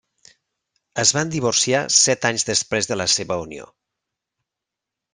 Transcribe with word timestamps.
Es 1.03 1.11
van 1.17 1.33
divorciar 1.35 1.83
set 1.97 2.27
anys 2.31 2.49
després 2.51 2.91
de 2.93 2.99
la 3.05 3.09
seva 3.19 3.41
unió. 3.47 3.71